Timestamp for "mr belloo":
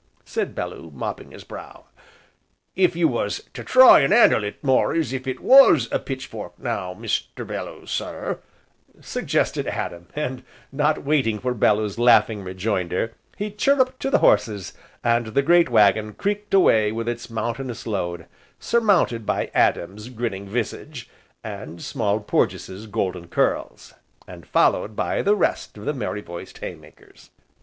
6.95-7.85